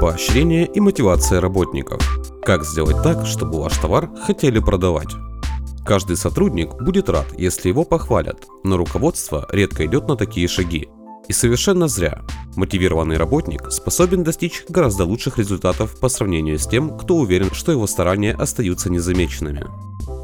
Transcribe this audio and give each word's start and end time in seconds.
Поощрение 0.00 0.64
и 0.64 0.80
мотивация 0.80 1.42
работников. 1.42 2.00
Как 2.42 2.64
сделать 2.64 3.02
так, 3.02 3.26
чтобы 3.26 3.60
ваш 3.60 3.76
товар 3.76 4.08
хотели 4.24 4.58
продавать? 4.58 5.14
Каждый 5.84 6.16
сотрудник 6.16 6.74
будет 6.82 7.10
рад, 7.10 7.26
если 7.36 7.68
его 7.68 7.84
похвалят, 7.84 8.46
но 8.64 8.78
руководство 8.78 9.46
редко 9.50 9.84
идет 9.84 10.08
на 10.08 10.16
такие 10.16 10.48
шаги. 10.48 10.88
И 11.28 11.34
совершенно 11.34 11.86
зря. 11.86 12.22
Мотивированный 12.56 13.18
работник 13.18 13.70
способен 13.70 14.24
достичь 14.24 14.64
гораздо 14.70 15.04
лучших 15.04 15.36
результатов 15.36 16.00
по 16.00 16.08
сравнению 16.08 16.58
с 16.58 16.66
тем, 16.66 16.96
кто 16.96 17.16
уверен, 17.16 17.50
что 17.52 17.70
его 17.70 17.86
старания 17.86 18.32
остаются 18.32 18.88
незамеченными. 18.90 19.66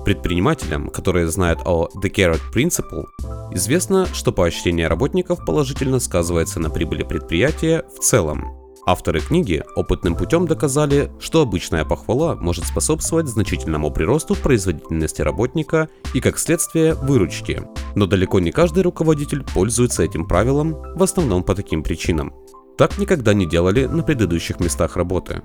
Предпринимателям, 0.06 0.88
которые 0.88 1.28
знают 1.28 1.60
о 1.66 1.90
The 1.96 2.10
Carrot 2.10 2.40
Principle, 2.50 3.04
известно, 3.52 4.06
что 4.14 4.32
поощрение 4.32 4.88
работников 4.88 5.44
положительно 5.44 6.00
сказывается 6.00 6.60
на 6.60 6.70
прибыли 6.70 7.02
предприятия 7.02 7.84
в 7.94 8.00
целом. 8.00 8.65
Авторы 8.88 9.18
книги 9.18 9.64
опытным 9.74 10.14
путем 10.14 10.46
доказали, 10.46 11.10
что 11.18 11.42
обычная 11.42 11.84
похвала 11.84 12.36
может 12.36 12.66
способствовать 12.66 13.26
значительному 13.26 13.90
приросту 13.90 14.36
производительности 14.36 15.22
работника 15.22 15.88
и, 16.14 16.20
как 16.20 16.38
следствие, 16.38 16.94
выручки. 16.94 17.62
Но 17.96 18.06
далеко 18.06 18.38
не 18.38 18.52
каждый 18.52 18.84
руководитель 18.84 19.42
пользуется 19.42 20.04
этим 20.04 20.24
правилом, 20.24 20.76
в 20.94 21.02
основном 21.02 21.42
по 21.42 21.56
таким 21.56 21.82
причинам. 21.82 22.32
Так 22.78 22.96
никогда 22.98 23.34
не 23.34 23.44
делали 23.44 23.86
на 23.86 24.04
предыдущих 24.04 24.60
местах 24.60 24.96
работы. 24.96 25.42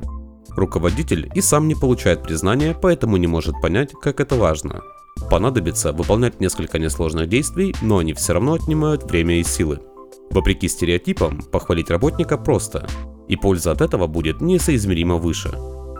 Руководитель 0.50 1.32
и 1.34 1.42
сам 1.42 1.68
не 1.68 1.74
получает 1.74 2.22
признания, 2.22 2.78
поэтому 2.80 3.18
не 3.18 3.26
может 3.26 3.60
понять, 3.60 3.94
как 4.00 4.20
это 4.20 4.36
важно. 4.36 4.82
Понадобится 5.32 5.94
выполнять 5.94 6.40
несколько 6.40 6.78
несложных 6.78 7.28
действий, 7.28 7.74
но 7.82 7.98
они 7.98 8.14
все 8.14 8.34
равно 8.34 8.54
отнимают 8.54 9.04
время 9.10 9.40
и 9.40 9.44
силы. 9.44 9.80
Вопреки 10.30 10.68
стереотипам, 10.68 11.42
похвалить 11.42 11.90
работника 11.90 12.38
просто, 12.38 12.88
и 13.32 13.38
польза 13.38 13.72
от 13.72 13.82
этого 13.82 14.06
будет 14.08 14.42
несоизмеримо 14.42 15.16
выше. 15.16 15.50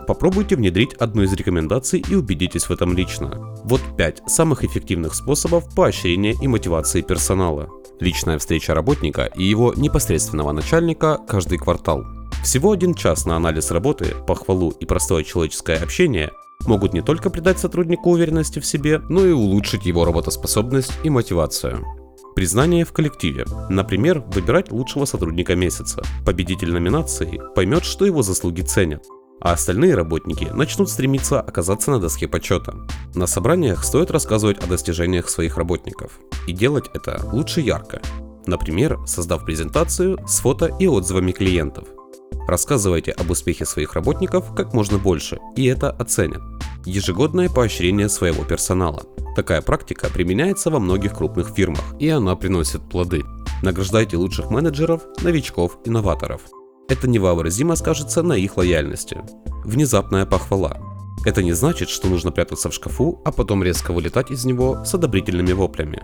Попробуйте 0.06 0.54
внедрить 0.54 0.92
одну 0.94 1.22
из 1.22 1.32
рекомендаций 1.32 2.04
и 2.06 2.14
убедитесь 2.14 2.64
в 2.64 2.70
этом 2.70 2.94
лично. 2.94 3.30
Вот 3.64 3.80
5 3.96 4.22
самых 4.26 4.64
эффективных 4.64 5.14
способов 5.14 5.74
поощрения 5.74 6.34
и 6.40 6.46
мотивации 6.46 7.00
персонала. 7.00 7.70
Личная 8.00 8.38
встреча 8.38 8.74
работника 8.74 9.24
и 9.24 9.44
его 9.44 9.72
непосредственного 9.74 10.52
начальника 10.52 11.18
каждый 11.26 11.56
квартал. 11.58 12.04
Всего 12.44 12.72
один 12.72 12.94
час 12.94 13.24
на 13.24 13.36
анализ 13.36 13.70
работы, 13.70 14.14
похвалу 14.26 14.70
и 14.70 14.84
простое 14.84 15.22
человеческое 15.22 15.78
общение 15.78 16.32
могут 16.66 16.92
не 16.92 17.00
только 17.00 17.30
придать 17.30 17.58
сотруднику 17.58 18.10
уверенности 18.10 18.58
в 18.58 18.66
себе, 18.66 19.00
но 19.08 19.24
и 19.24 19.32
улучшить 19.32 19.86
его 19.86 20.04
работоспособность 20.04 20.92
и 21.02 21.10
мотивацию. 21.10 22.01
Признание 22.34 22.84
в 22.84 22.92
коллективе. 22.92 23.44
Например, 23.68 24.20
выбирать 24.20 24.72
лучшего 24.72 25.04
сотрудника 25.04 25.54
месяца. 25.54 26.02
Победитель 26.24 26.72
номинации 26.72 27.40
поймет, 27.54 27.84
что 27.84 28.06
его 28.06 28.22
заслуги 28.22 28.62
ценят, 28.62 29.04
а 29.40 29.52
остальные 29.52 29.94
работники 29.94 30.44
начнут 30.44 30.88
стремиться 30.88 31.40
оказаться 31.40 31.90
на 31.90 31.98
доске 31.98 32.28
почета. 32.28 32.74
На 33.14 33.26
собраниях 33.26 33.84
стоит 33.84 34.10
рассказывать 34.10 34.58
о 34.58 34.66
достижениях 34.66 35.28
своих 35.28 35.56
работников. 35.56 36.18
И 36.46 36.52
делать 36.52 36.90
это 36.94 37.20
лучше 37.32 37.60
ярко. 37.60 38.00
Например, 38.46 38.98
создав 39.06 39.44
презентацию 39.44 40.18
с 40.26 40.40
фото 40.40 40.74
и 40.78 40.86
отзывами 40.86 41.32
клиентов– 41.32 41.88
Рассказывайте 42.46 43.12
об 43.12 43.30
успехе 43.30 43.64
своих 43.64 43.94
работников 43.94 44.54
как 44.54 44.74
можно 44.74 44.98
больше, 44.98 45.38
и 45.56 45.66
это 45.66 45.90
оценят. 45.90 46.42
Ежегодное 46.84 47.48
поощрение 47.48 48.08
своего 48.08 48.44
персонала. 48.44 49.04
Такая 49.36 49.62
практика 49.62 50.10
применяется 50.12 50.68
во 50.68 50.80
многих 50.80 51.16
крупных 51.16 51.50
фирмах, 51.54 51.94
и 52.00 52.08
она 52.08 52.34
приносит 52.34 52.82
плоды. 52.88 53.22
Награждайте 53.62 54.16
лучших 54.16 54.50
менеджеров, 54.50 55.02
новичков, 55.22 55.78
инноваторов. 55.84 56.40
Это 56.88 57.08
невообразимо 57.08 57.76
скажется 57.76 58.22
на 58.22 58.32
их 58.32 58.56
лояльности. 58.56 59.20
Внезапная 59.64 60.26
похвала. 60.26 60.78
Это 61.24 61.44
не 61.44 61.52
значит, 61.52 61.88
что 61.88 62.08
нужно 62.08 62.32
прятаться 62.32 62.68
в 62.68 62.74
шкафу, 62.74 63.22
а 63.24 63.30
потом 63.30 63.62
резко 63.62 63.92
вылетать 63.92 64.32
из 64.32 64.44
него 64.44 64.84
с 64.84 64.92
одобрительными 64.92 65.52
воплями. 65.52 66.02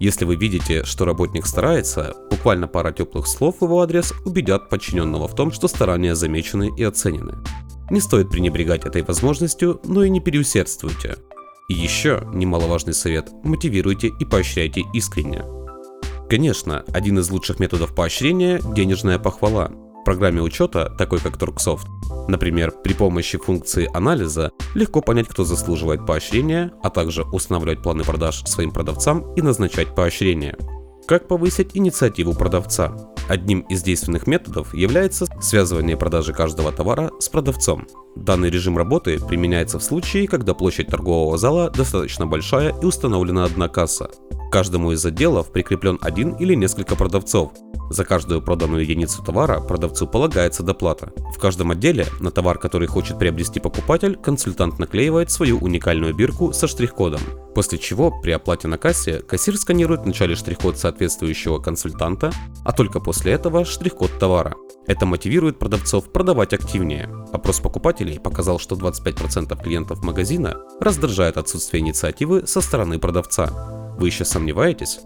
Если 0.00 0.24
вы 0.24 0.36
видите, 0.36 0.84
что 0.84 1.04
работник 1.04 1.46
старается, 1.46 2.14
буквально 2.30 2.66
пара 2.66 2.92
теплых 2.92 3.26
слов 3.26 3.56
в 3.60 3.64
его 3.64 3.80
адрес 3.80 4.12
убедят 4.24 4.70
подчиненного 4.70 5.28
в 5.28 5.34
том, 5.34 5.52
что 5.52 5.68
старания 5.68 6.14
замечены 6.14 6.72
и 6.76 6.82
оценены. 6.82 7.36
Не 7.94 8.00
стоит 8.00 8.28
пренебрегать 8.28 8.84
этой 8.86 9.04
возможностью, 9.04 9.80
но 9.84 10.02
и 10.02 10.10
не 10.10 10.18
переусердствуйте. 10.18 11.14
И 11.68 11.74
еще, 11.74 12.26
немаловажный 12.32 12.92
совет, 12.92 13.30
мотивируйте 13.44 14.08
и 14.08 14.24
поощряйте 14.24 14.82
искренне. 14.92 15.44
Конечно, 16.28 16.84
один 16.88 17.20
из 17.20 17.30
лучших 17.30 17.60
методов 17.60 17.94
поощрения– 17.94 18.60
денежная 18.74 19.20
похвала– 19.20 19.70
программе 20.04 20.42
учета, 20.42 20.92
такой 20.98 21.20
как 21.20 21.36
Торксофт, 21.36 21.86
например, 22.26 22.72
при 22.82 22.94
помощи 22.94 23.38
функции 23.38 23.88
анализа, 23.94 24.50
легко 24.74 25.00
понять, 25.00 25.28
кто 25.28 25.44
заслуживает 25.44 26.04
поощрения, 26.04 26.72
а 26.82 26.90
также 26.90 27.22
устанавливать 27.22 27.84
планы 27.84 28.02
продаж 28.02 28.42
своим 28.44 28.72
продавцам 28.72 29.32
и 29.34 29.40
назначать 29.40 29.94
поощрения. 29.94 30.58
Как 31.06 31.28
повысить 31.28 31.76
инициативу 31.76 32.34
продавца? 32.34 33.13
Одним 33.28 33.60
из 33.60 33.82
действенных 33.82 34.26
методов 34.26 34.74
является 34.74 35.26
связывание 35.40 35.96
продажи 35.96 36.34
каждого 36.34 36.72
товара 36.72 37.10
с 37.20 37.28
продавцом. 37.30 37.86
Данный 38.16 38.50
режим 38.50 38.76
работы 38.76 39.18
применяется 39.18 39.78
в 39.78 39.82
случае, 39.82 40.28
когда 40.28 40.52
площадь 40.52 40.88
торгового 40.88 41.38
зала 41.38 41.70
достаточно 41.70 42.26
большая 42.26 42.74
и 42.80 42.84
установлена 42.84 43.44
одна 43.44 43.68
касса. 43.68 44.10
К 44.30 44.52
каждому 44.52 44.92
из 44.92 45.04
отделов 45.04 45.50
прикреплен 45.52 45.98
один 46.02 46.34
или 46.34 46.54
несколько 46.54 46.96
продавцов, 46.96 47.52
за 47.94 48.04
каждую 48.04 48.42
проданную 48.42 48.82
единицу 48.82 49.22
товара 49.22 49.60
продавцу 49.60 50.06
полагается 50.06 50.62
доплата. 50.62 51.12
В 51.34 51.38
каждом 51.38 51.70
отделе 51.70 52.06
на 52.20 52.30
товар, 52.30 52.58
который 52.58 52.88
хочет 52.88 53.18
приобрести 53.18 53.60
покупатель, 53.60 54.16
консультант 54.16 54.78
наклеивает 54.78 55.30
свою 55.30 55.58
уникальную 55.58 56.14
бирку 56.14 56.52
со 56.52 56.66
штрих-кодом. 56.66 57.20
После 57.54 57.78
чего 57.78 58.10
при 58.20 58.32
оплате 58.32 58.66
на 58.66 58.78
кассе 58.78 59.20
кассир 59.20 59.56
сканирует 59.56 60.02
вначале 60.02 60.34
штрих-код 60.34 60.76
соответствующего 60.76 61.60
консультанта, 61.60 62.32
а 62.64 62.72
только 62.72 62.98
после 62.98 63.32
этого 63.32 63.64
штрих-код 63.64 64.10
товара. 64.18 64.54
Это 64.86 65.06
мотивирует 65.06 65.58
продавцов 65.58 66.12
продавать 66.12 66.52
активнее. 66.52 67.08
Опрос 67.32 67.60
покупателей 67.60 68.18
показал, 68.18 68.58
что 68.58 68.74
25% 68.74 69.62
клиентов 69.62 70.02
магазина 70.02 70.56
раздражает 70.80 71.36
отсутствие 71.36 71.80
инициативы 71.80 72.46
со 72.46 72.60
стороны 72.60 72.98
продавца. 72.98 73.94
Вы 73.98 74.08
еще 74.08 74.24
сомневаетесь? 74.24 74.98